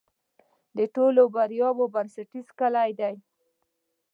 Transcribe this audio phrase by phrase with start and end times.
[0.77, 3.09] د ټولو بریاوو بنسټیزه کلي ده.